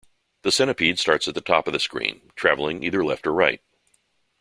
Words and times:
The 0.41 0.51
centipede 0.51 0.97
starts 0.97 1.27
at 1.27 1.35
the 1.35 1.41
top 1.41 1.67
of 1.67 1.73
the 1.73 1.79
screen, 1.79 2.31
traveling 2.35 2.81
either 2.81 3.05
left 3.05 3.27
or 3.27 3.33
right. 3.33 3.61